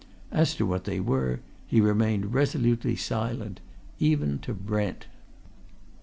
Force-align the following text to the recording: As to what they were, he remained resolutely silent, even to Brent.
As 0.31 0.55
to 0.55 0.65
what 0.65 0.85
they 0.85 0.99
were, 0.99 1.41
he 1.67 1.79
remained 1.79 2.33
resolutely 2.33 2.95
silent, 2.95 3.59
even 3.99 4.39
to 4.39 4.51
Brent. 4.51 5.05